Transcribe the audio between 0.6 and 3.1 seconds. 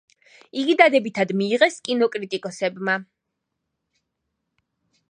იგი დადებითად მიიღეს კინოკრიტიკოსებმა.